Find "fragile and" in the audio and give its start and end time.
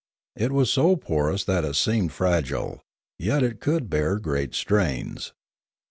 2.11-2.79